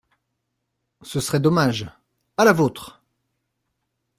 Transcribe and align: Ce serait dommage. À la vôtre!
Ce 1.03 1.19
serait 1.19 1.39
dommage. 1.39 1.87
À 2.35 2.43
la 2.43 2.53
vôtre! 2.53 3.03